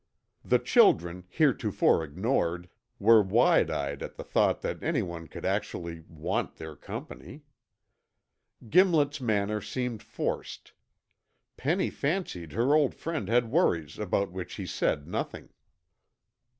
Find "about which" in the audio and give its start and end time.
13.99-14.55